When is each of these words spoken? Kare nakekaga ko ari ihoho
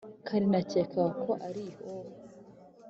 Kare 0.27 0.45
nakekaga 0.51 1.09
ko 1.23 1.31
ari 1.47 1.61
ihoho 1.71 2.09